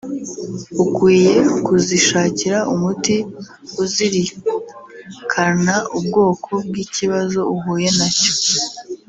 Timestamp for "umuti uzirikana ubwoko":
2.73-6.51